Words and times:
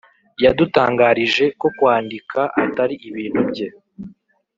yadutangarije 0.43 1.45
ko 1.61 1.67
kwandika 1.77 2.41
atari 2.63 2.95
ibintu 3.09 3.39
bye 3.49 3.67